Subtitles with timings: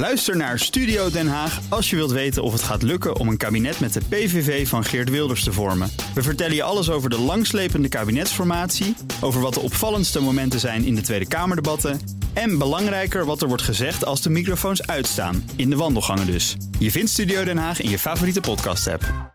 [0.00, 3.36] Luister naar Studio Den Haag als je wilt weten of het gaat lukken om een
[3.36, 5.90] kabinet met de PVV van Geert Wilders te vormen.
[6.14, 10.94] We vertellen je alles over de langslepende kabinetsformatie, over wat de opvallendste momenten zijn in
[10.94, 12.00] de Tweede Kamerdebatten
[12.32, 16.56] en belangrijker wat er wordt gezegd als de microfoons uitstaan, in de wandelgangen dus.
[16.78, 19.34] Je vindt Studio Den Haag in je favoriete podcast-app.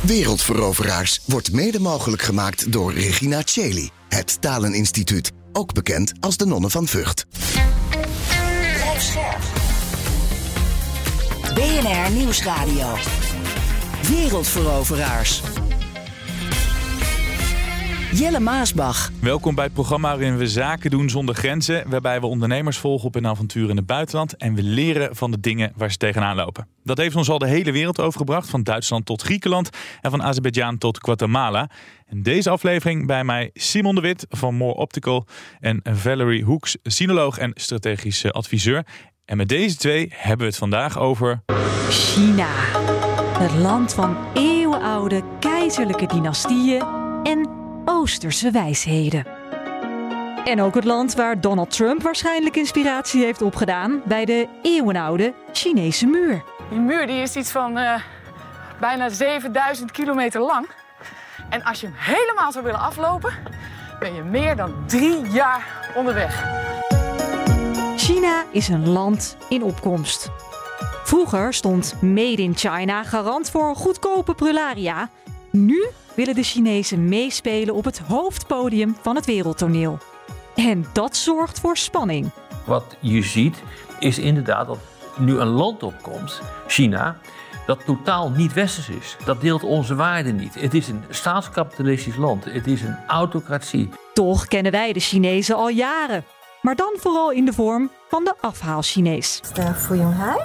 [0.00, 6.70] Wereldveroveraars wordt mede mogelijk gemaakt door Regina Cheli, het Taleninstituut, ook bekend als de Nonnen
[6.70, 7.26] van Vught.
[11.58, 12.94] BNR Nieuwsradio.
[14.08, 15.42] Wereldveroveraars.
[18.12, 19.10] Jelle Maasbach.
[19.20, 21.90] Welkom bij het programma waarin we zaken doen zonder grenzen.
[21.90, 24.36] Waarbij we ondernemers volgen op een avontuur in het buitenland.
[24.36, 26.68] En we leren van de dingen waar ze tegenaan lopen.
[26.84, 28.50] Dat heeft ons al de hele wereld overgebracht.
[28.50, 29.70] Van Duitsland tot Griekenland.
[30.00, 31.70] En van Azerbeidzjan tot Guatemala.
[32.06, 35.26] En deze aflevering bij mij Simon de Wit van More Optical.
[35.60, 38.84] En Valerie Hoeks, sinoloog en strategisch adviseur.
[39.28, 41.40] En met deze twee hebben we het vandaag over.
[41.88, 42.48] China.
[43.38, 46.82] Het land van eeuwenoude keizerlijke dynastieën
[47.22, 47.48] en
[47.84, 49.26] Oosterse wijsheden.
[50.44, 56.06] En ook het land waar Donald Trump waarschijnlijk inspiratie heeft opgedaan bij de eeuwenoude Chinese
[56.06, 56.42] muur.
[56.70, 57.94] Die muur die is iets van uh,
[58.80, 60.68] bijna 7000 kilometer lang.
[61.48, 63.32] En als je hem helemaal zou willen aflopen,
[63.98, 66.67] ben je meer dan drie jaar onderweg.
[68.08, 70.30] China is een land in opkomst.
[71.04, 75.10] Vroeger stond Made in China garant voor goedkope prularia.
[75.50, 79.98] Nu willen de Chinezen meespelen op het hoofdpodium van het wereldtoneel.
[80.54, 82.30] En dat zorgt voor spanning.
[82.66, 83.62] Wat je ziet
[83.98, 84.78] is inderdaad dat
[85.18, 87.18] nu een land opkomt, China,
[87.66, 89.16] dat totaal niet westers is.
[89.24, 90.54] Dat deelt onze waarden niet.
[90.54, 92.44] Het is een staatskapitalistisch land.
[92.44, 93.88] Het is een autocratie.
[94.14, 96.24] Toch kennen wij de Chinezen al jaren.
[96.62, 99.40] Maar dan vooral in de vorm van de afhaal-Chinees.
[100.16, 100.40] Hai,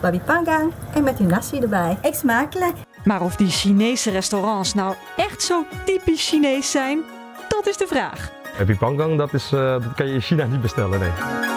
[0.00, 1.98] babi pangang en met uw nasi erbij.
[2.02, 2.76] Eet smakelijk.
[3.04, 7.02] Maar of die Chinese restaurants nou echt zo typisch Chinees zijn,
[7.48, 8.30] dat is de vraag.
[8.58, 11.53] Babi pangang, dat, is, uh, dat kan je in China niet bestellen, nee.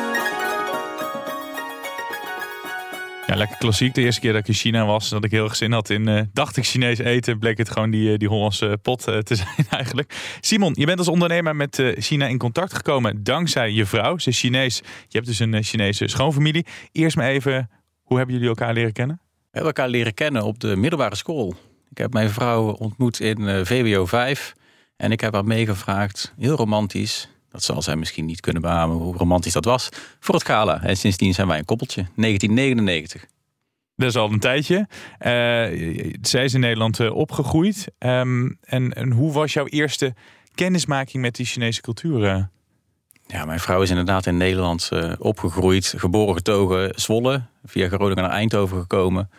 [3.27, 3.93] Ja, lekker klassiek.
[3.93, 6.09] De eerste keer dat ik in China was, dat ik heel erg zin had in,
[6.09, 9.65] uh, dacht ik Chinees eten, bleek het gewoon die, die Hollandse pot uh, te zijn
[9.69, 10.37] eigenlijk.
[10.41, 14.17] Simon, je bent als ondernemer met China in contact gekomen dankzij je vrouw.
[14.17, 14.77] Ze is Chinees.
[14.77, 16.65] Je hebt dus een Chinese schoonfamilie.
[16.91, 17.69] Eerst maar even,
[18.03, 19.21] hoe hebben jullie elkaar leren kennen?
[19.25, 21.55] We hebben elkaar leren kennen op de middelbare school.
[21.89, 24.53] Ik heb mijn vrouw ontmoet in VWO 5
[24.97, 29.17] en ik heb haar meegevraagd, heel romantisch, dat zal zij misschien niet kunnen beamen hoe
[29.17, 30.81] romantisch dat was, voor het gala.
[30.81, 33.25] En sindsdien zijn wij een koppeltje, 1999.
[33.95, 34.77] Dat is al een tijdje.
[34.77, 37.87] Uh, zij is in Nederland uh, opgegroeid.
[37.99, 40.13] Um, en, en, hoe was jouw eerste
[40.53, 42.49] kennismaking met die Chinese cultuur?
[43.27, 48.79] Ja, mijn vrouw is inderdaad in Nederland opgegroeid, geboren getogen, Zwolle, via Groningen naar Eindhoven
[48.79, 49.29] gekomen.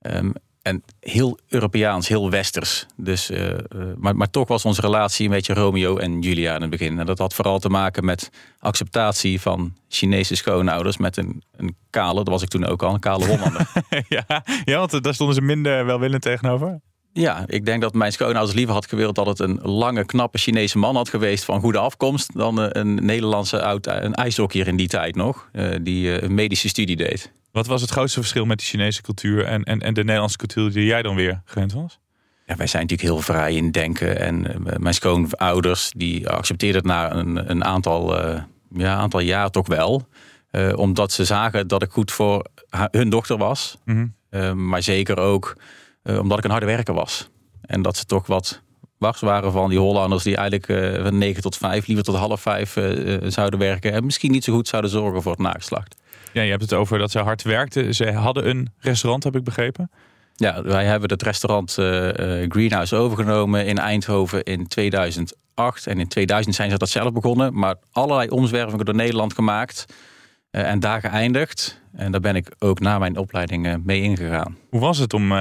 [0.00, 0.32] Um,
[0.64, 2.86] en heel Europeaans, heel westers.
[2.96, 3.56] Dus, uh, uh,
[3.96, 6.98] maar, maar toch was onze relatie een beetje Romeo en Julia in het begin.
[6.98, 12.14] En dat had vooral te maken met acceptatie van Chinese schoonouders met een, een kale,
[12.14, 13.66] dat was ik toen ook al, een kale Hollander.
[14.08, 16.80] ja, ja, want daar stonden ze minder welwillend tegenover.
[17.12, 20.78] Ja, ik denk dat mijn schoonouders liever had gewild dat het een lange, knappe Chinese
[20.78, 22.30] man had geweest van goede afkomst.
[22.34, 26.96] dan een Nederlandse oud, een ijshockeyer in die tijd nog, uh, die een medische studie
[26.96, 27.32] deed.
[27.54, 30.72] Wat was het grootste verschil met de Chinese cultuur en, en, en de Nederlandse cultuur
[30.72, 31.98] die jij dan weer gewend was?
[32.46, 34.18] Ja, wij zijn natuurlijk heel vrij in denken.
[34.18, 39.50] En uh, mijn schoonouders die accepteerden het na een, een aantal, uh, ja, aantal jaar
[39.50, 40.08] toch wel.
[40.50, 42.46] Uh, omdat ze zagen dat ik goed voor
[42.90, 43.78] hun dochter was.
[43.84, 44.68] Mm -hmm.
[44.68, 45.56] maar zeker ook
[46.04, 47.30] omdat ik een harde werker was.
[47.60, 48.62] En dat ze toch wat
[48.98, 52.76] wars waren van die Hollanders die eigenlijk van 9 tot 5, liever tot half 5
[53.22, 53.92] zouden werken.
[53.92, 56.02] En misschien niet zo goed zouden zorgen voor het nageslacht.
[56.34, 57.92] Ja, je hebt het over dat ze hard werkte.
[57.92, 59.90] Ze hadden een restaurant, heb ik begrepen.
[60.34, 62.08] Ja, wij hebben het restaurant uh,
[62.48, 65.86] Greenhouse overgenomen in Eindhoven in 2008.
[65.86, 67.58] En in 2000 zijn ze dat zelf begonnen.
[67.58, 69.84] Maar allerlei omzwervingen door Nederland gemaakt.
[70.50, 71.80] Uh, en daar geëindigd.
[71.92, 74.56] En daar ben ik ook na mijn opleiding mee ingegaan.
[74.70, 75.32] Hoe was het om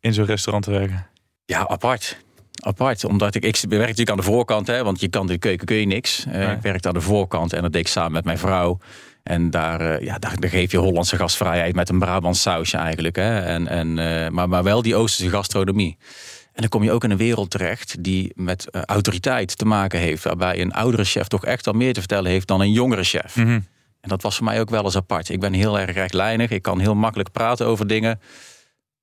[0.00, 1.06] in zo'n restaurant te werken?
[1.44, 2.24] Ja, apart.
[2.62, 5.66] Apart, omdat ik, ik werk natuurlijk aan de voorkant, hè, want je kan de keuken
[5.66, 6.26] kun je niks.
[6.26, 8.78] Ik werkte aan de voorkant en dat deed ik samen met mijn vrouw.
[9.26, 13.16] En daar, uh, ja, daar, daar, geef je Hollandse gastvrijheid met een Brabants sausje eigenlijk.
[13.16, 13.40] Hè?
[13.40, 15.96] En, en, uh, maar, maar wel die Oosterse gastronomie.
[16.52, 19.98] En dan kom je ook in een wereld terecht die met uh, autoriteit te maken
[19.98, 20.24] heeft.
[20.24, 23.36] Waarbij een oudere chef toch echt al meer te vertellen heeft dan een jongere chef.
[23.36, 23.66] Mm -hmm.
[24.00, 25.28] En dat was voor mij ook wel eens apart.
[25.28, 26.50] Ik ben heel erg rechtlijnig.
[26.50, 28.20] Ik kan heel makkelijk praten over dingen.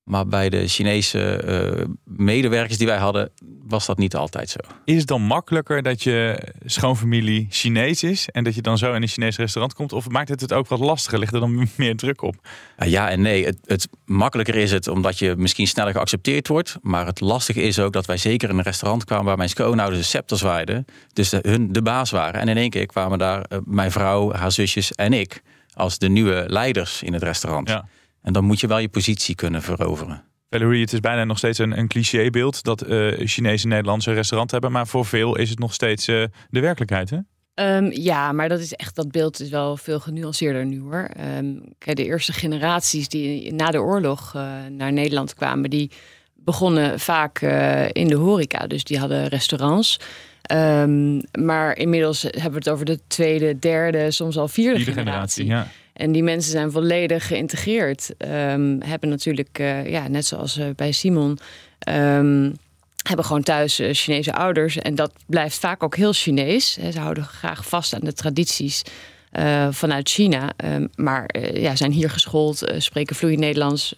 [0.04, 3.30] Maar bij de Chinese eh, medewerkers die wij hadden,
[3.66, 4.58] was dat niet altijd zo.
[4.84, 9.02] Is het dan makkelijker dat je schoonfamilie Chinees is en dat je dan zo in
[9.02, 9.92] een Chinees restaurant komt?
[9.92, 11.18] Of maakt het het ook wat lastiger?
[11.18, 12.34] Ligt er dan meer druk op?
[12.84, 13.44] Ja en nee.
[13.44, 16.78] Het, het makkelijker is het omdat je misschien sneller geaccepteerd wordt.
[16.82, 20.00] Maar het lastige is ook dat wij zeker in een restaurant kwamen waar mijn schoonouders
[20.00, 20.84] de scepter zwaaiden.
[21.12, 22.40] Dus de, hun de baas waren.
[22.40, 25.42] En in één keer kwamen daar eh, mijn vrouw, haar zusjes en ik
[25.74, 27.68] als de nieuwe leiders in het restaurant.
[27.68, 27.88] Ja.
[28.24, 30.22] En dan moet je wel je positie kunnen veroveren.
[30.50, 34.72] Valerie, het is bijna nog steeds een, een clichébeeld dat eh Chinese Nederlandse restaurant hebben.
[34.72, 37.10] Maar voor veel is het nog steeds eh, de werkelijkheid.
[37.10, 37.18] Hè?
[37.54, 41.08] Ehm, ja, maar dat is echt dat beeld is wel veel genuanceerder nu hoor.
[41.16, 45.90] Ehm, kijk, de eerste generaties die na de oorlog eh, naar Nederland kwamen, die
[46.34, 48.66] begonnen vaak eh, in de horeca.
[48.66, 50.00] Dus die hadden restaurants.
[50.42, 55.44] Ehm, maar inmiddels hebben we het over de tweede, derde, soms al vierde, generatie.
[55.44, 55.68] generatie, ja.
[55.94, 58.14] En die mensen zijn volledig geïntegreerd.
[58.16, 61.38] Ehm, hebben natuurlijk, eh, ja, net zoals eh, bij Simon,
[61.78, 62.50] ehm,
[63.02, 64.76] hebben gewoon thuis eh, Chinese ouders.
[64.76, 66.72] En dat blijft vaak ook heel Chinees.
[66.72, 68.82] Ze houden graag vast aan de tradities
[69.70, 70.52] vanuit China.
[70.56, 73.94] Ehm, maar ja, zijn hier geschoold, spreken vloeiend Nederlands,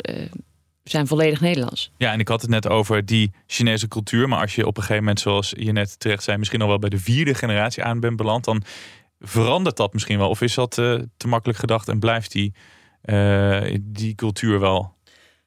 [0.84, 1.90] zijn volledig Nederlands.
[1.96, 4.28] Ja, en ik had het net over die Chinese cultuur.
[4.28, 6.78] Maar als je op een gegeven moment, zoals je net terecht zei, misschien al wel
[6.78, 8.62] bij de vierde generatie aan bent beland, dan
[9.26, 10.28] verandert dat misschien wel.
[10.28, 12.54] Of is dat eh, te makkelijk gedacht en blijft die,
[13.02, 14.94] eh, die cultuur wel?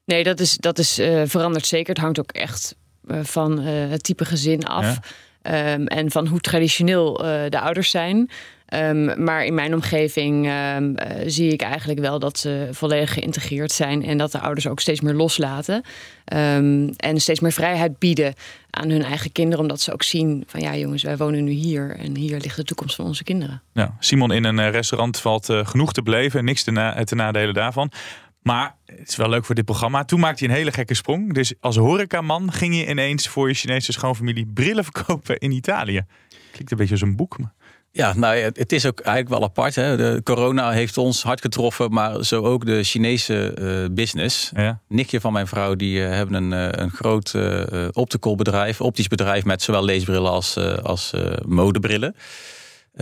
[0.04, 1.88] Nee, dat is, dat is eh, verandert zeker.
[1.88, 2.76] Het hangt ook echt
[3.22, 4.84] van het type gezin af.
[4.84, 5.00] Ja.
[5.42, 7.12] Ehm, en van hoe traditioneel
[7.48, 8.30] de ouders zijn.
[8.70, 13.72] Ehm, maar in mijn omgeving ehm, eh, zie ik eigenlijk wel dat ze volledig geïntegreerd
[13.72, 14.04] zijn.
[14.04, 15.82] En dat de ouders ook steeds meer loslaten.
[16.24, 18.34] Ehm, en steeds meer vrijheid bieden
[18.70, 19.60] aan hun eigen kinderen.
[19.60, 21.96] Omdat ze ook zien van ja jongens, wij wonen nu hier.
[21.96, 23.62] En hier ligt de toekomst van onze kinderen.
[23.72, 26.44] Ja, Simon, in een eh, restaurant valt eh, genoeg te beleven.
[26.44, 27.90] Niks te, na nadelen daarvan.
[28.42, 30.04] Maar het is wel leuk voor dit programma.
[30.04, 31.34] Toen maakte je een hele gekke sprong.
[31.34, 36.02] Dus als horecaman ging je ineens voor je Chinese schoonfamilie brillen verkopen in Italië.
[36.52, 37.36] Klinkt een beetje als een boek.
[37.92, 39.74] Ja, nou, ja, het is ook eigenlijk wel apart.
[39.74, 39.96] Hè.
[39.96, 44.50] De corona heeft ons hard getroffen, maar zo ook de Chinese eh, business.
[44.54, 44.80] Ja.
[44.88, 49.08] Nichtje van mijn vrouw, die eh, hebben een, eh, een groot uh, optical bedrijf, optisch
[49.08, 51.12] bedrijf met zowel leesbrillen als, als
[51.46, 52.14] modebrillen.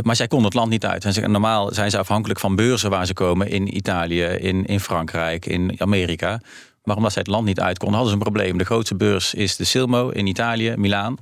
[0.03, 1.05] Maar zij kon het land niet uit.
[1.05, 4.81] En ze- normaal zijn ze afhankelijk van beurzen waar ze komen in Italië, in, in
[4.81, 6.41] Frankrijk, in Amerika.
[6.85, 8.59] Maar omdat zij het land niet uit kon, hadden ze een probleem.
[8.59, 11.17] De grootste beurs is de Silmo in Italië, Milaan.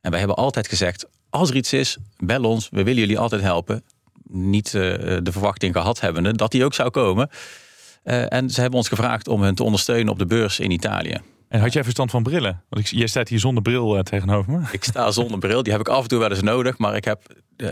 [0.00, 2.68] En wij hebben altijd gezegd, als er iets is, bel ons.
[2.70, 3.82] We willen jullie altijd helpen.
[4.30, 4.72] Niet eh,
[5.22, 7.30] de verwachting gehad hebbende dat die ook zou komen.
[8.02, 11.20] Eh, en ze hebben ons gevraagd om hen te ondersteunen op de beurs in Italië.
[11.48, 12.62] En had jij verstand van brillen?
[12.68, 14.60] Want ik, jij staat hier zonder bril eh, tegenover me.
[14.72, 15.62] Ik sta zonder bril.
[15.62, 16.78] Die heb ik af en toe wel eens nodig.
[16.78, 17.20] Maar ik heb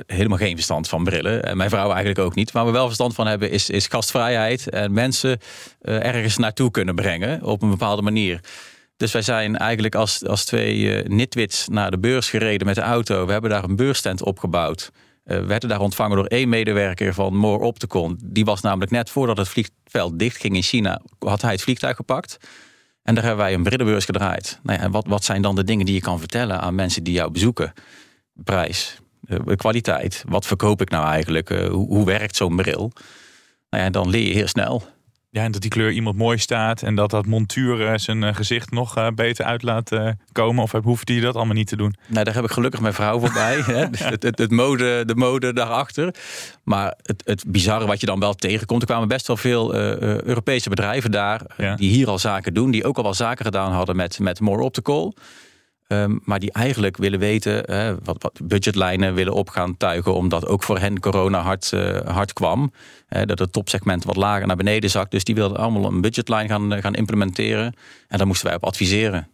[0.06, 1.44] helemaal geen verstand van brillen.
[1.44, 2.52] En mijn vrouw eigenlijk ook niet.
[2.52, 4.68] Waar we wel verstand van hebben is, is gastvrijheid.
[4.68, 5.38] En mensen
[5.82, 8.40] ergens naartoe kunnen brengen op een bepaalde manier.
[8.96, 12.80] Dus wij zijn eigenlijk als, als twee eh, nitwits naar de beurs gereden met de
[12.80, 13.26] auto.
[13.26, 14.90] We hebben daar een beursstand opgebouwd.
[15.24, 18.20] Eh, we werden daar ontvangen door één medewerker van More Opticon.
[18.24, 22.36] Die was namelijk net voordat het vliegveld dichtging in China, had hij het vliegtuig gepakt.
[23.02, 24.60] En daar hebben wij een brillenbeurs gedraaid.
[24.62, 27.14] Nou ja, wat, wat zijn dan de dingen die je kan vertellen aan mensen die
[27.14, 27.72] jou bezoeken?
[28.32, 30.24] Prijs, eh, kwaliteit.
[30.28, 31.48] Wat verkoop ik nou eigenlijk?
[31.48, 32.92] Hoe, hoe werkt zo'n bril?
[33.70, 34.82] Nou ja, dan leer je heel snel.
[35.30, 36.82] Ja, en dat die kleur iemand mooi staat.
[36.82, 40.62] En dat dat montuur zijn eh, gezicht nog eh, beter uit laat eh, komen.
[40.62, 41.94] Of hoeft hij dat allemaal niet te doen?
[42.06, 43.60] Nou, daar heb ik gelukkig mijn vrouw voorbij.
[43.66, 43.86] hè.
[43.90, 46.14] Het, het, het mode, de mode daarachter.
[46.62, 48.82] Maar het, het bizarre wat je dan wel tegenkomt.
[48.82, 51.42] Er kwamen best wel veel Europese bedrijven daar.
[51.56, 51.74] Ja.
[51.74, 52.70] Die hier al zaken doen.
[52.70, 55.14] Die ook al wel zaken gedaan hadden met, met More Optical.
[55.86, 57.64] Ehm, maar die eigenlijk willen weten,
[58.04, 62.72] wat, budgetlijnen willen op gaan tuigen, omdat ook voor hen corona hard, eh, hard kwam.
[63.08, 65.10] Dat het topsegment wat lager naar beneden zakt.
[65.10, 67.74] Dus die wilden allemaal een budgetlijn gaan, eh, gaan implementeren.
[68.08, 69.28] En daar moesten wij op adviseren.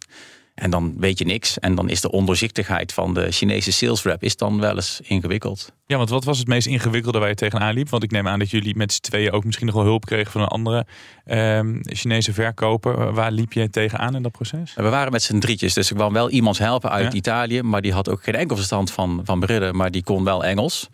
[0.53, 1.59] En dan weet je niks.
[1.59, 5.71] En dan is de ondoorzichtigheid van de Chinese sales rep is dan wel eens ingewikkeld.
[5.85, 7.89] Ja, want wat was het meest ingewikkelde waar je tegenaan liep?
[7.89, 10.31] Want ik neem aan dat jullie met z'n tweeën ook misschien nog wel hulp kregen
[10.31, 10.85] van een andere
[11.25, 13.13] ehm, Chinese verkoper.
[13.13, 14.73] Waar liep je tegenaan in dat proces?
[14.75, 17.17] We waren met z'n drietjes, dus ik kwam wel iemand helpen uit Ja.
[17.17, 17.61] Italië.
[17.61, 20.89] Maar die had ook geen enkel verstand van, van brillen, maar die kon wel Engels.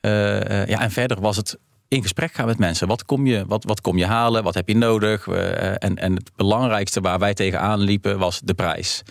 [0.00, 1.58] Eh, eh, ja, en verder was het
[1.92, 2.88] in gesprek gaan met mensen.
[2.88, 4.42] Wat kom je, wat, wat kom je halen?
[4.42, 5.28] Wat heb je nodig?
[5.28, 9.02] Eh, en, en het belangrijkste waar wij tegenaan liepen was de prijs.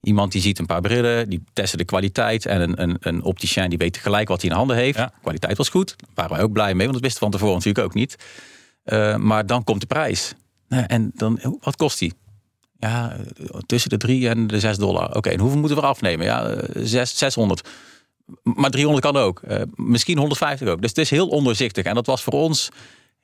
[0.00, 2.46] Iemand die ziet een paar brillen, die testen de kwaliteit.
[2.46, 4.98] En een, een, een opticien die weet gelijk wat hij in handen heeft.
[4.98, 5.12] Ja.
[5.22, 5.94] Kwaliteit was goed.
[5.98, 8.16] Daar waren wij ook blij mee, want dat wisten we van tevoren natuurlijk ook niet.
[8.84, 10.34] Eh, maar dan komt de prijs.
[10.68, 12.12] En dan, wat kost die?
[12.78, 15.16] Ja, eh, tussen de 3 en de 6 dollar.
[15.16, 16.26] Oké, en hoeveel moeten we afnemen?
[16.26, 17.68] Ja, eh, zes- 600.
[18.42, 19.40] Maar 300 kan ook.
[19.40, 20.80] Eh, misschien 150 ook.
[20.80, 21.84] Dus het is heel ondoorzichtig.
[21.84, 22.68] En dat was voor ons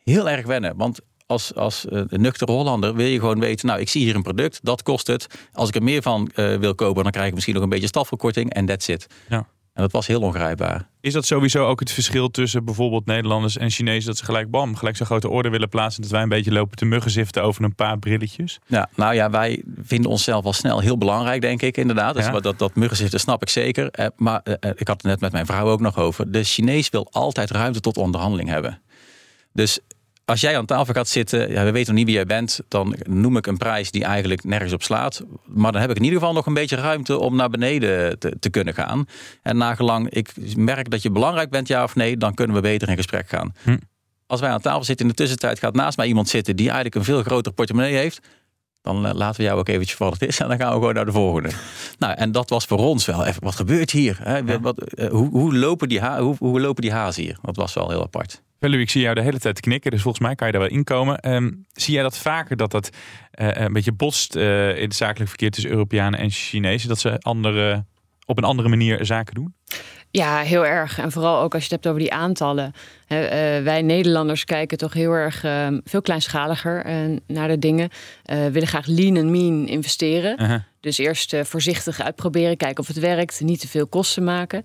[0.05, 0.77] heel erg wennen.
[0.77, 4.23] Want als, als uh, nuchtere Hollander wil je gewoon weten, nou, ik zie hier een
[4.23, 5.27] product, dat kost het.
[5.53, 7.87] Als ik er meer van uh, wil kopen, dan krijg ik misschien nog een beetje
[7.87, 9.07] stafverkorting en that's it.
[9.29, 9.47] Ja.
[9.76, 10.88] En dat was heel ongrijpbaar.
[11.00, 14.06] Is dat sowieso ook het verschil tussen bijvoorbeeld Nederlanders en Chinezen?
[14.06, 16.02] Dat ze gelijk bam, gelijk zo'n grote orde willen plaatsen.
[16.02, 18.59] Dat wij een beetje lopen te muggenziften over een paar brilletjes.
[18.66, 22.14] Ja, nou ja, wij vinden onszelf al snel heel belangrijk, denk ik inderdaad.
[22.14, 22.40] Dus Ja.
[22.40, 23.90] dat, dat muggenziften snap ik zeker.
[23.90, 26.33] Eh, maar eh, eh, ik had het net met mijn vrouw ook nog over.
[26.33, 28.80] De Chinees wil altijd ruimte tot onderhandeling hebben.
[29.52, 29.78] Dus
[30.26, 32.97] als jij aan tafel gaat zitten, ja, we weten nog niet wie jij bent, dan
[33.02, 35.25] noem ik een prijs die eigenlijk nergens op slaat.
[35.45, 38.37] Maar dan heb ik in ieder geval nog een beetje ruimte om naar beneden te,
[38.40, 39.06] te kunnen gaan.
[39.42, 42.88] En nagelang ik merk dat je belangrijk bent, ja of nee, dan kunnen we beter
[42.88, 43.54] in gesprek gaan.
[43.62, 43.76] Hm.
[44.26, 46.95] Als wij aan tafel zitten, in de tussentijd gaat naast mij iemand zitten die eigenlijk
[46.95, 48.21] een veel groter portemonnee heeft.
[48.87, 50.75] Dan eh, laten we jou ook eventjes voor wat het is en dan gaan we
[50.75, 51.50] gewoon naar de volgende.
[51.99, 54.19] Nou, en dat was voor ons wel even, wat gebeurt hier?
[54.23, 54.61] Hè?
[54.61, 57.38] Wat, eh, hoe, hoe, lopen die ha- hoe, hoe lopen die hazen hier?
[57.43, 58.43] Dat was wel heel apart.
[58.61, 60.71] Velu, ik zie jou de hele tijd knikken, dus volgens mij kan je daar wel
[60.71, 61.19] inkomen.
[61.19, 62.90] Ehm, zie jij dat vaker dat dat
[63.31, 64.43] eh, een beetje botst in
[64.83, 66.88] het zakelijk verkeer tussen Europeanen en Chinezen?
[66.88, 67.85] Dat ze andere,
[68.25, 69.55] op een andere manier zaken doen?
[70.11, 70.99] Ja, heel erg.
[70.99, 72.73] En vooral ook als je het hebt over die aantallen.
[73.07, 73.19] Eh,
[73.63, 76.95] wij Nederlanders kijken toch heel erg eh, veel kleinschaliger eh,
[77.27, 77.89] naar de dingen.
[78.25, 80.65] Eh willen graag lean en mean investeren.
[80.81, 83.41] Dus eerst voorzichtig uitproberen, kijken of het werkt.
[83.41, 84.65] Niet te veel kosten maken.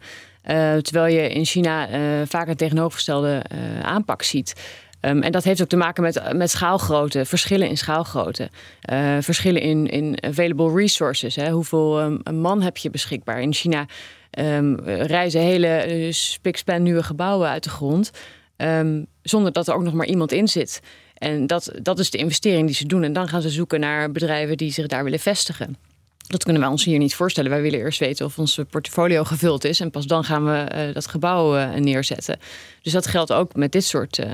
[0.81, 1.88] Terwijl je in China
[2.25, 3.41] vaak een tegenovergestelde
[3.81, 4.53] aanpak ziet.
[5.01, 8.50] Um, en dat heeft ook te maken met, met schaalgrootte, verschillen in schaalgrootte.
[8.91, 11.36] Uh, verschillen in, in available resources.
[11.36, 11.51] Hè.
[11.51, 13.41] Hoeveel um, man heb je beschikbaar?
[13.41, 13.86] In China
[14.39, 18.12] um, reizen hele uh, spikspan nieuwe gebouwen uit de grond.
[19.22, 20.81] zonder dat er ook nog maar iemand in zit.
[21.13, 23.03] En dat, dat is de investering die ze doen.
[23.03, 25.75] En dan gaan ze zoeken naar bedrijven die zich daar willen vestigen.
[26.31, 27.51] Dat kunnen wij ons hier niet voorstellen.
[27.51, 29.79] Wij willen eerst weten of onze portfolio gevuld is.
[29.79, 32.39] En pas dan gaan we uh, dat gebouw uh, neerzetten.
[32.81, 34.27] Dus dat geldt ook met dit soort uh,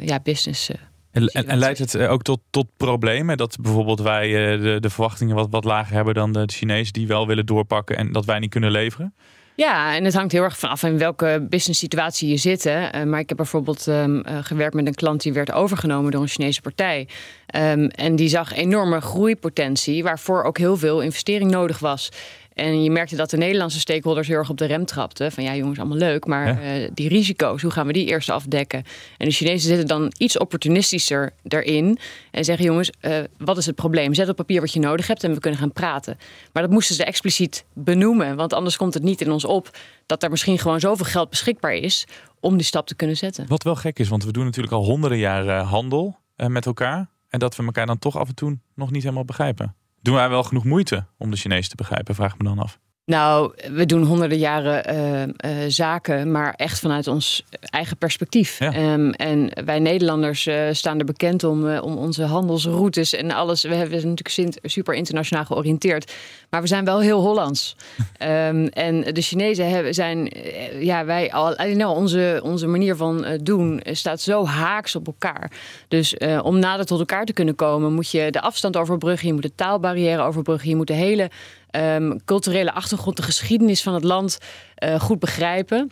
[0.00, 0.70] ja, business.
[1.10, 3.36] En, en, en, leidt het ook tot, tot problemen?
[3.36, 7.26] Dat bijvoorbeeld wij de, de verwachtingen wat, wat lager hebben dan de Chinezen die wel
[7.26, 9.14] willen doorpakken en dat wij niet kunnen leveren?
[9.62, 12.64] Ja, en het hangt heel erg vanaf in welke business situatie je zit.
[12.64, 12.94] Hè.
[12.94, 16.22] Uh, maar ik heb bijvoorbeeld um, uh, gewerkt met een klant die werd overgenomen door
[16.22, 17.08] een Chinese partij.
[17.54, 22.08] Um, en die zag enorme groeipotentie, waarvoor ook heel veel investering nodig was.
[22.54, 25.32] En je merkte dat de Nederlandse stakeholders heel erg op de rem trapten.
[25.32, 26.80] Van ja, jongens, allemaal leuk, maar ja.
[26.80, 28.84] uh, die risico's, hoe gaan we die eerst afdekken?
[29.18, 31.98] En de Chinezen zitten dan iets opportunistischer erin.
[32.30, 34.14] En zeggen, jongens, uh, wat is het probleem?
[34.14, 36.16] Zet op papier wat je nodig hebt en we kunnen gaan praten.
[36.52, 38.36] Maar dat moesten ze expliciet benoemen.
[38.36, 39.70] Want anders komt het niet in ons op
[40.06, 42.06] dat er misschien gewoon zoveel geld beschikbaar is
[42.40, 43.46] om die stap te kunnen zetten.
[43.48, 47.10] Wat wel gek is, want we doen natuurlijk al honderden jaren handel uh, met elkaar.
[47.28, 49.76] En dat we elkaar dan toch af en toe nog niet helemaal begrijpen.
[50.02, 52.78] Doen wij wel genoeg moeite om de Chinezen te begrijpen, vraag me dan af.
[53.04, 58.58] Nou, we doen honderden jaren uh, uh, zaken, maar echt vanuit ons eigen perspectief.
[58.58, 58.92] Ja.
[58.92, 63.62] Um, en wij Nederlanders uh, staan er bekend om, om onze handelsroutes en alles.
[63.62, 66.12] We hebben natuurlijk super internationaal georiënteerd,
[66.50, 67.76] maar we zijn wel heel Hollands.
[68.22, 73.38] um, en de Chinezen hebben, zijn, eh, ja, wij al, nou, onze, onze manier van
[73.42, 75.50] doen staat zo haaks op elkaar.
[75.88, 79.42] Dus om nader tot elkaar te kunnen komen, moet je de afstand overbruggen, je moet
[79.42, 81.30] de taalbarrière overbruggen, je moet de hele
[81.76, 84.38] um, culturele achtergrond, de geschiedenis van het land
[84.78, 85.90] uh, goed begrijpen.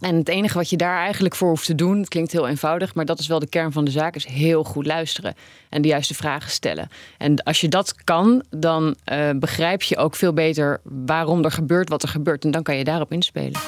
[0.00, 2.94] En het enige wat je daar eigenlijk voor hoeft te doen, het klinkt heel eenvoudig,
[2.94, 5.34] maar dat is wel de kern van de zaak, is heel goed luisteren
[5.68, 6.88] en de juiste vragen stellen.
[7.18, 11.88] En als je dat kan, dan uh, begrijp je ook veel beter waarom er gebeurt
[11.88, 12.44] wat er gebeurt.
[12.44, 13.60] En dan kan je daarop inspelen.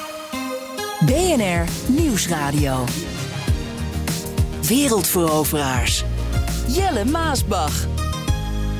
[1.05, 2.83] BNR Nieuwsradio.
[4.61, 6.03] Wereldveroveraars.
[6.67, 7.96] Jelle Maasbach.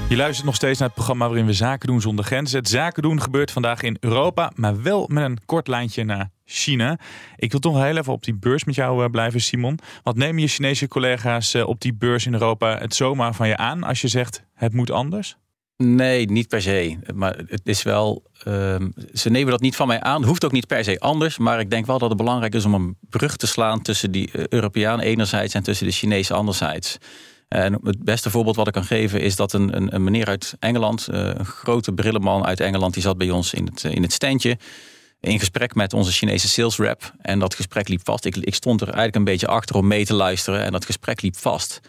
[0.09, 2.59] Je luistert nog steeds naar het programma waarin we zaken doen zonder grenzen.
[2.59, 6.99] Het zaken doen gebeurt vandaag in Europa, maar wel met een kort lijntje naar China.
[7.35, 9.79] Ik wil toch heel even op die beurs met jou blijven, Simon.
[10.03, 13.83] Want nemen je Chinese collega's op die beurs in Europa het zomaar van je aan
[13.83, 15.37] als je zegt het moet anders?
[15.77, 16.97] Nee, niet per se.
[17.13, 18.23] Maar het is wel.
[18.47, 18.75] Uh,
[19.13, 20.23] ze nemen dat niet van mij aan.
[20.23, 21.37] Hoeft ook niet per se anders.
[21.37, 24.29] Maar ik denk wel dat het belangrijk is om een brug te slaan tussen die
[24.53, 26.97] Europeaan enerzijds en tussen de Chinezen anderzijds.
[27.47, 30.55] En het beste voorbeeld wat ik kan geven is dat een, een, een meneer uit
[30.59, 34.57] Engeland, een grote brillenman uit Engeland, die zat bij ons in het, in het standje.
[35.19, 37.13] In gesprek met onze Chinese sales rep.
[37.21, 38.25] En dat gesprek liep vast.
[38.25, 40.63] Ik, ik stond er eigenlijk een beetje achter om mee te luisteren.
[40.63, 41.79] En dat gesprek liep vast.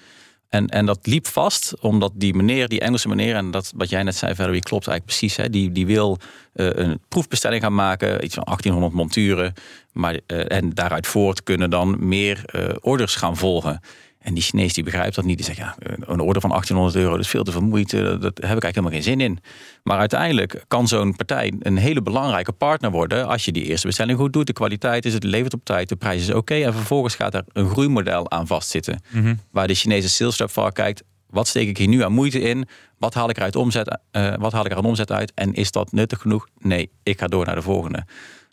[0.49, 4.03] En, en dat liep vast omdat die meneer, die Engelse meneer, en dat wat jij
[4.03, 5.37] net zei, Valerie, klopt eigenlijk precies.
[5.37, 6.19] Hè, die, die wil
[6.55, 9.53] uh, een proefbestelling gaan maken, iets van 1800 monturen.
[9.93, 12.45] Maar, uh, en daaruit voort kunnen dan meer
[12.81, 13.81] orders gaan volgen.
[14.19, 15.37] En die Chinees die begrijpt dat niet.
[15.37, 17.93] Die zegt, ja, een orde van 1800 euro, dat is veel te vermoeid.
[17.93, 19.39] eh, Dat heb ik eigenlijk helemaal geen zin in.
[19.83, 23.27] Maar uiteindelijk kan zo'n partij een hele belangrijke partner worden...
[23.27, 24.47] als je die eerste bestelling goed doet.
[24.47, 26.55] De kwaliteit is, het levert op tijd, de prijs is oké.
[26.55, 29.03] en vervolgens gaat er een groeimodel aan vastzitten.
[29.11, 29.35] Mhm.
[29.51, 31.03] Waar de Chinese sales rep voor kijkt...
[31.31, 32.69] wat steek ik hier nu aan moeite in?
[32.99, 35.33] Wat haal ik er, uit omzet, eh, wat haal ik er aan omzet uit?
[35.35, 36.47] En is dat nuttig genoeg?
[36.59, 38.05] Nee, ik ga door naar de volgende.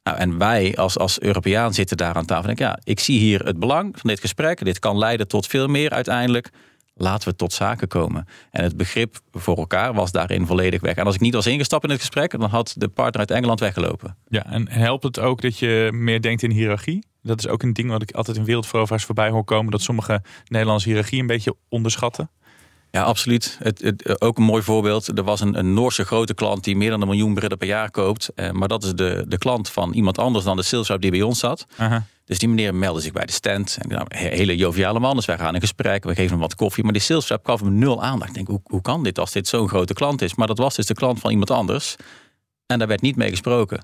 [0.05, 2.65] Nou, en wij als, als Europeaan zitten daar aan tafel en denken...
[2.65, 4.65] ja, ik zie hier het belang van dit gesprek.
[4.65, 6.49] Dit kan leiden tot veel meer uiteindelijk.
[6.93, 8.27] Laten we tot zaken komen.
[8.51, 10.95] En het begrip voor elkaar was daarin volledig weg.
[10.95, 12.31] En als ik niet was ingestapt in het gesprek...
[12.31, 14.17] dan had de partner uit Engeland weggelopen.
[14.27, 17.05] Ja, en helpt het ook dat je meer denkt in hiërarchie?
[17.21, 19.71] Dat is ook een ding wat ik altijd in wereldveroveraars voorbij hoor komen...
[19.71, 22.29] dat sommige Nederlandse hiërarchie een beetje onderschatten.
[22.95, 23.57] Ja, absoluut.
[23.63, 25.17] Het, het, ook een mooi voorbeeld.
[25.17, 27.91] Er was een, een Noorse grote klant die meer dan een miljoen brillen per jaar
[27.91, 28.29] koopt.
[28.35, 31.11] Eh, maar dat is de, de klant van iemand anders dan de sales rep die
[31.11, 31.65] bij ons zat.
[31.77, 32.05] Aha.
[32.25, 33.77] Dus die meneer meldde zich bij de stand.
[33.81, 35.15] En, nou, een hele joviale man.
[35.15, 36.03] Dus wij gaan in gesprek.
[36.03, 36.83] We geven hem wat koffie.
[36.83, 38.29] Maar die sales rep gaf hem nul aandacht.
[38.29, 40.35] Ik denk, hoe, hoe kan dit als dit zo'n grote klant is?
[40.35, 41.95] Maar dat was dus de klant van iemand anders.
[42.65, 43.83] En daar werd niet mee gesproken.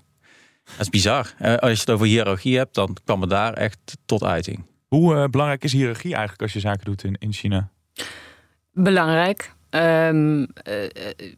[0.63, 1.33] Dat is bizar.
[1.37, 4.65] Eh, als je het over hiërarchie hebt, dan kwam het daar echt tot uiting.
[4.87, 7.69] Hoe uh, belangrijk is hiërarchie eigenlijk als je zaken doet in, in China?
[8.71, 9.51] Belangrijk.
[9.69, 10.47] Um, uh,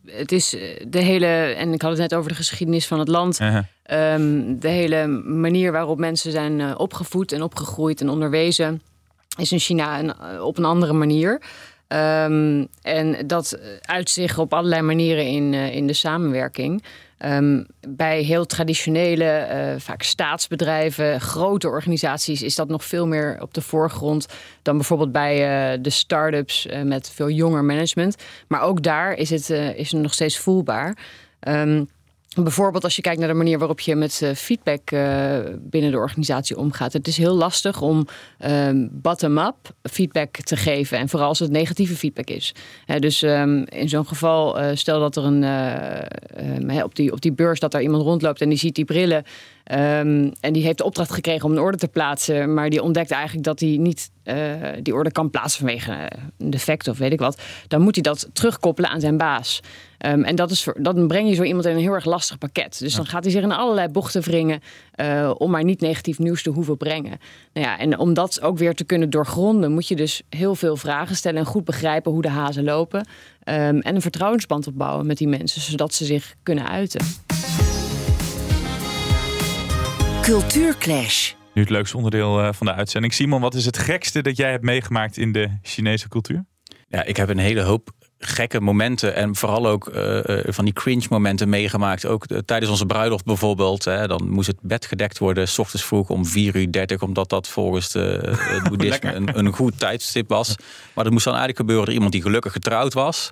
[0.05, 0.49] het is
[0.87, 1.25] de hele,
[1.57, 3.39] en ik had het net over de geschiedenis van het land.
[3.39, 3.47] Uh
[3.83, 4.13] -huh.
[4.13, 8.81] um, de hele manier waarop mensen zijn uh, opgevoed en opgegroeid en onderwezen,
[9.37, 11.41] is in China een, op een andere manier.
[11.93, 16.83] Um, en dat uit zich op allerlei manieren in, uh, in de samenwerking.
[17.25, 23.53] Um, bij heel traditionele, uh, vaak staatsbedrijven, grote organisaties is dat nog veel meer op
[23.53, 24.27] de voorgrond
[24.61, 25.37] dan bijvoorbeeld bij
[25.81, 28.15] de start-ups met veel jonger management.
[28.47, 30.97] Maar ook daar is het, is het nog steeds voelbaar.
[31.47, 31.89] Um,
[32.35, 36.57] Bijvoorbeeld als je kijkt naar de manier waarop je met feedback uh, binnen de organisatie
[36.57, 36.93] omgaat.
[36.93, 38.07] Het is heel lastig om
[38.45, 40.97] um, bottom-up feedback te geven.
[40.97, 42.55] En vooral als het negatieve feedback is.
[42.99, 45.43] Dus um, in zo'n geval, uh, stel dat er een,
[46.69, 49.23] um, op, die, op die beurs dat er iemand rondloopt en die ziet die brillen.
[49.71, 52.53] Um, en die heeft de opdracht gekregen om een orde te plaatsen.
[52.53, 54.35] Maar die ontdekt eigenlijk dat hij niet uh,
[54.81, 57.41] die orde kan plaatsen vanwege een defect of weet ik wat.
[57.67, 59.59] Dan moet hij dat terugkoppelen aan zijn baas.
[60.05, 62.79] Um, en dat, is, dat breng je zo iemand in een heel erg lastig pakket.
[62.79, 62.97] Dus ja.
[62.97, 64.61] dan gaat hij zich in allerlei bochten wringen
[64.95, 67.19] uh, om maar niet negatief nieuws te hoeven brengen.
[67.53, 70.75] Nou ja, en om dat ook weer te kunnen doorgronden, moet je dus heel veel
[70.75, 72.99] vragen stellen en goed begrijpen hoe de hazen lopen.
[72.99, 77.05] Um, en een vertrouwensband opbouwen met die mensen, zodat ze zich kunnen uiten.
[80.23, 81.33] Cultuurclash.
[81.53, 83.13] Nu het leukste onderdeel uh, van de uitzending.
[83.13, 86.45] Simon, wat is het gekste dat jij hebt meegemaakt in de Chinese cultuur?
[86.87, 91.05] Ja, ik heb een hele hoop gekke momenten en vooral ook uh, van die cringe
[91.09, 92.05] momenten meegemaakt.
[92.05, 93.85] Ook uh, tijdens onze bruiloft bijvoorbeeld.
[93.85, 97.29] Hè, dan moest het bed gedekt worden, s ochtends vroeg om 4 uur 30, omdat
[97.29, 100.55] dat volgens de, het boeddhisme een, een goed tijdstip was.
[100.93, 103.29] Maar dat moest dan eigenlijk gebeuren door iemand die gelukkig getrouwd was.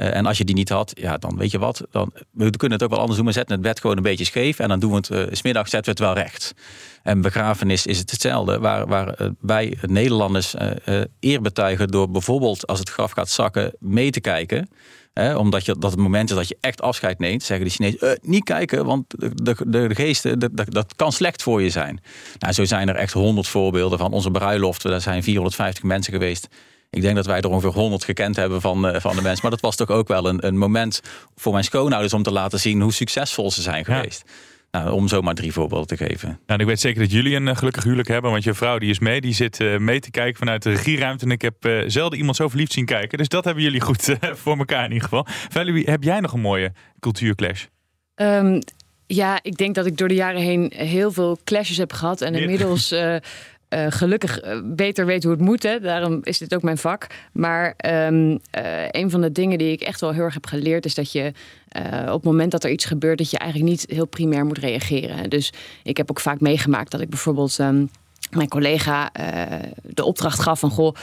[0.00, 1.82] Uh, en als je die niet had, ja, dan weet je wat.
[1.90, 3.26] Dan, we kunnen het ook wel anders doen.
[3.26, 4.58] We zetten het bed gewoon een beetje scheef.
[4.58, 5.18] En dan doen we het, uh,
[5.64, 6.54] zetten we het wel recht.
[7.02, 8.58] En begrafenis is het hetzelfde.
[8.58, 10.54] Waar, waar uh, wij Nederlanders
[11.20, 14.68] eer betuigen door bijvoorbeeld als het graf gaat zakken mee te kijken.
[15.36, 18.44] omdat je, dat het moment is dat je echt afscheid neemt, zeggen de Chinezen: niet
[18.44, 22.00] kijken, want de, de, de geesten, dat, dat kan slecht voor je zijn.
[22.38, 24.90] Nou, zo zijn er echt honderd voorbeelden van onze bruiloften.
[24.90, 26.48] Daar zijn 450 mensen geweest.
[26.90, 29.40] Ik denk dat wij er ongeveer 100 gekend hebben van, uh, van de mensen.
[29.42, 31.00] Maar dat was toch ook wel een, een moment
[31.36, 34.22] voor mijn schoonouders om te laten zien hoe succesvol ze zijn geweest.
[34.26, 34.32] Ja.
[34.70, 36.40] Nou, om zomaar drie voorbeelden te geven.
[36.46, 38.30] Nou, ik weet zeker dat jullie een uh, gelukkig huwelijk hebben.
[38.30, 39.20] Want je vrouw die is mee.
[39.20, 41.24] Die zit uh, mee te kijken vanuit de regieruimte.
[41.24, 43.18] En ik heb uh, zelden iemand zo verliefd zien kijken.
[43.18, 45.26] Dus dat hebben jullie goed voor elkaar in ieder geval.
[45.28, 47.64] Valerie, heb jij nog een mooie cultuurclash?
[48.14, 48.58] Um,
[49.06, 52.20] ja, ik denk dat ik door de jaren heen heel veel clashes heb gehad.
[52.20, 52.94] En inmiddels
[53.74, 55.62] uh, gelukkig uh, beter weet hoe het moet.
[55.62, 55.80] Hè.
[55.80, 57.06] Daarom is dit ook mijn vak.
[57.32, 57.74] Maar
[58.06, 58.38] um, uh,
[58.90, 60.84] een van de dingen die ik echt wel heel erg heb geleerd...
[60.84, 61.32] is dat je
[62.06, 63.18] op het moment dat er iets gebeurt...
[63.18, 65.30] dat je eigenlijk niet heel primair moet reageren.
[65.30, 65.52] Dus
[65.82, 67.58] ik heb ook vaak meegemaakt dat ik bijvoorbeeld...
[67.58, 67.90] Um,
[68.30, 69.10] mijn collega
[69.82, 70.70] de opdracht gaf van...
[70.70, 70.94] goh,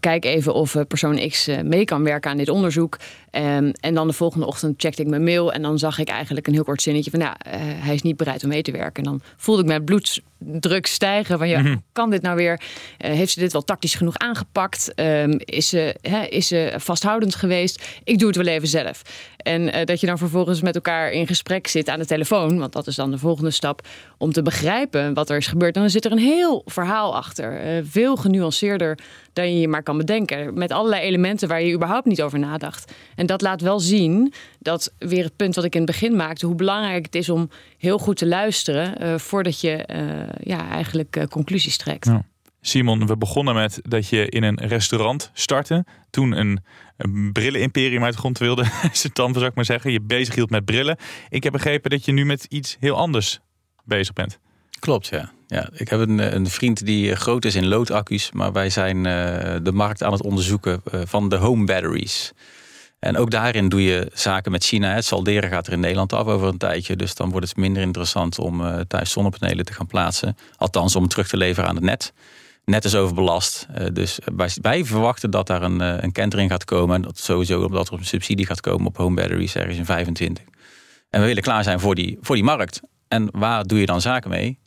[0.00, 2.98] kijk even of persoon X mee kan werken aan dit onderzoek.
[3.30, 5.52] Um, en dan de volgende ochtend checkte ik mijn mail...
[5.52, 7.20] en dan zag ik eigenlijk een heel kort zinnetje van...
[7.20, 9.04] ja, hij is niet bereid om mee te werken.
[9.04, 11.38] En dan voelde ik mijn bloed druk stijgen.
[11.38, 11.82] Van ja, mm -hmm.
[11.92, 12.60] kan dit nou weer?
[12.98, 14.92] Uh, heeft ze dit wel tactisch genoeg aangepakt?
[14.96, 18.00] Um, is, ze, hè, is ze vasthoudend geweest?
[18.04, 19.02] Ik doe het wel even zelf.
[19.36, 22.72] En uh, dat je dan vervolgens met elkaar in gesprek zit aan de telefoon, want
[22.72, 23.86] dat is dan de volgende stap,
[24.18, 25.74] om te begrijpen wat er is gebeurd.
[25.74, 27.76] En dan zit er een heel verhaal achter.
[27.76, 28.98] Uh, veel genuanceerder
[29.32, 30.58] dan je je maar kan bedenken.
[30.58, 32.92] Met allerlei elementen waar je überhaupt niet over nadacht.
[33.16, 36.46] En dat laat wel zien dat weer het punt wat ik in het begin maakte,
[36.46, 37.50] hoe belangrijk het is om
[37.84, 39.84] heel goed te luisteren voordat je
[40.40, 42.06] ja, eigenlijk uh, conclusies trekt.
[42.06, 42.24] Ja.
[42.66, 45.84] Simon, we begonnen met dat je in een restaurant startte.
[46.10, 46.64] Toen een,
[46.96, 48.62] een brillenimperium uit de grond wilde.
[49.12, 49.92] dan zou ik maar zeggen.
[49.92, 50.96] Je bezig hield met brillen.
[51.28, 53.40] Ik heb begrepen dat je nu met iets heel anders
[53.84, 54.38] bezig bent.
[54.78, 55.32] Klopt, ja.
[55.46, 58.32] ja ik heb een, een vriend die groot is in loodaccu's.
[58.32, 59.04] Maar wij zijn uh,
[59.62, 62.32] de markt aan het onderzoeken uh, van de home batteries.
[63.04, 64.94] En ook daarin doe je zaken met China.
[64.94, 66.96] Het salderen gaat er in Nederland af over een tijdje.
[66.96, 70.36] Dus dan wordt het minder interessant om uh, thuis zonnepanelen te gaan plaatsen.
[70.56, 72.12] Althans, om terug te leveren aan het net
[72.64, 73.66] net is overbelast.
[73.78, 74.18] Uh, dus
[74.60, 76.96] wij, verwachten dat daar een, uh, een kentering gaat komen.
[76.96, 80.44] En dat sowieso omdat er een subsidie gaat komen op home batteries ergens in 25.
[81.10, 82.80] En we willen klaar zijn voor die, voor die markt.
[83.08, 84.58] En waar doe je dan zaken mee?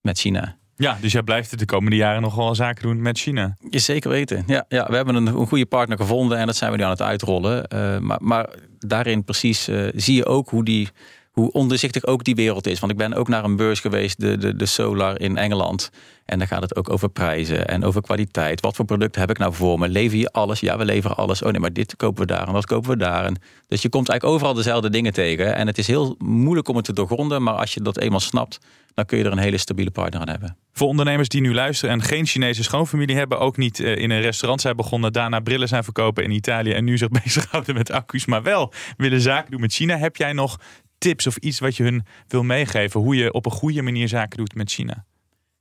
[0.00, 0.56] Met China.
[0.76, 3.56] Ja, dus jij blijft de komende jaren nog wel zaken doen met China.
[3.70, 4.44] Je zeker weten.
[4.46, 6.90] Ja, ja, we hebben een, een goede partner gevonden en dat zijn we nu aan
[6.90, 7.66] het uitrollen.
[7.74, 10.88] Uh, maar, maar daarin precies zie je ook hoe die
[11.36, 12.80] hoe ondoorzichtig ook die wereld is.
[12.80, 15.90] Want ik ben ook naar een beurs geweest, de, de, de Solar in Engeland.
[16.24, 18.60] En daar gaat het ook over prijzen en over kwaliteit.
[18.60, 19.88] Wat voor producten heb ik nou voor me?
[19.88, 20.60] Lever je alles?
[20.60, 21.42] Ja, we leveren alles.
[21.42, 23.24] Oh nee, maar dit kopen we daar en dat kopen we daar.
[23.24, 23.36] En
[23.68, 25.54] dus je komt eigenlijk overal dezelfde dingen tegen.
[25.54, 27.42] En het is heel moeilijk om het te doorgronden.
[27.42, 28.58] Maar als je dat eenmaal snapt,
[28.96, 30.56] dan kun je er een hele stabiele partner aan hebben.
[30.72, 34.20] Voor ondernemers die nu luisteren en geen Chinese schoonfamilie hebben, ook niet eh, in een
[34.20, 38.26] restaurant zijn begonnen, daarna brillen zijn verkopen in Italië en nu zich bezighouden met accu's,
[38.26, 40.60] maar wel willen zaken doen met China, heb jij nog
[40.98, 43.00] tips of iets wat je hun wil meegeven?
[43.00, 45.04] Hoe je op een goede manier zaken doet met China?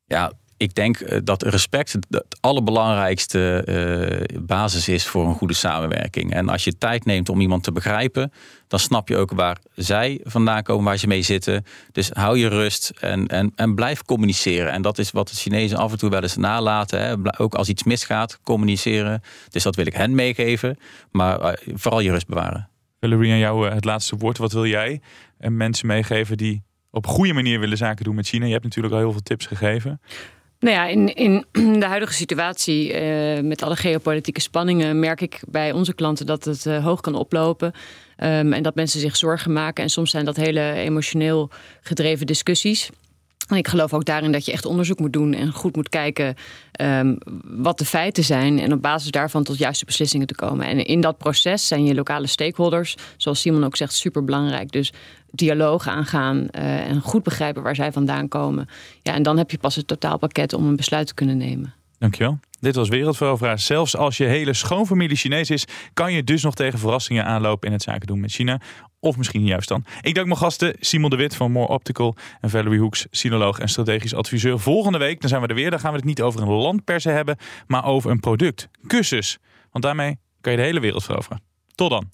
[0.06, 3.66] Ja, ik denk eh, dat respect het allerbelangrijkste
[4.34, 6.34] uh, basis is voor een goede samenwerking.
[6.34, 8.32] En als je tijd neemt om iemand te begrijpen,
[8.68, 11.66] dan snap je ook waar zij vandaan komen, waar ze mee zitten.
[11.92, 14.72] Dus hou je rust en, en, en blijf communiceren.
[14.72, 17.02] En dat is wat de Chinezen af en toe wel eens nalaten.
[17.02, 17.40] Hè.
[17.42, 19.22] Ook als iets misgaat, communiceren.
[19.50, 20.78] Dus dat wil ik hen meegeven.
[21.12, 22.70] Maar uh, vooral je rust bewaren.
[23.00, 24.38] Valerie, aan jou het laatste woord.
[24.38, 25.02] Wat wil jij
[25.38, 28.46] en mensen meegeven die op goede manier willen zaken doen met China?
[28.46, 30.00] Je hebt natuurlijk al heel veel tips gegeven.
[30.60, 31.46] Nou ja, in, in
[31.80, 36.66] de huidige situatie uh, met alle geopolitieke spanningen merk ik bij onze klanten dat het
[36.66, 37.74] uh, hoog kan oplopen.
[38.18, 39.84] Um, en dat mensen zich zorgen maken.
[39.84, 41.50] En soms zijn dat hele emotioneel
[41.82, 42.90] gedreven discussies.
[43.48, 46.36] En ik geloof ook daarin dat je echt onderzoek moet doen en goed moet kijken
[46.82, 48.60] um, wat de feiten zijn.
[48.60, 50.66] En op basis daarvan tot juiste beslissingen te komen.
[50.66, 54.72] En in dat proces zijn je lokale stakeholders, zoals Simon ook zegt, super belangrijk.
[54.72, 54.94] Dus
[55.32, 58.68] dialoog aangaan uh, en goed begrijpen waar zij vandaan komen.
[59.02, 61.74] Ja, en dan heb je pas het totaalpakket om een besluit te kunnen nemen.
[62.00, 62.40] Dankjewel.
[62.60, 63.60] Dit was Wereldveroveraar.
[63.60, 67.74] Zelfs als je hele schoonfamilie Chinees is, kan je dus nog tegen verrassingen aanlopen in
[67.74, 68.62] het zaken doen met China.
[69.00, 69.86] Of misschien juist dan.
[70.02, 73.70] Ik dank mijn gasten Simon de Wit van More Optical en Valerie Hoeks, sinoloog en
[73.70, 74.60] strategisch adviseur.
[74.60, 75.70] Volgende week dan zijn we er weer.
[75.70, 78.68] Dan gaan we het niet over een land per se hebben, maar over een product.
[78.88, 79.38] Kussens.
[79.72, 81.42] Want daarmee kan je de hele wereld veroveren.
[81.76, 82.10] Tot dan.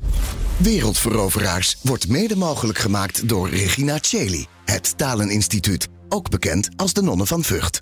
[0.57, 7.27] Wereldveroveraars wordt mede mogelijk gemaakt door Regina Cheli, het Taleninstituut, ook bekend als de Nonnen
[7.27, 7.81] van Vught.